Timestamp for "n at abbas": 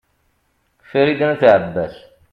1.27-1.95